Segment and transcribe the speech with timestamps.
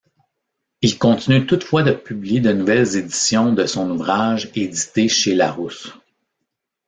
[0.81, 5.93] Il continue toutefois de publier de nouvelles éditions de son ouvrage édité chez Larousse.